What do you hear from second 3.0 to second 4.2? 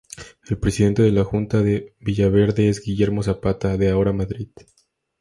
Zapata, de Ahora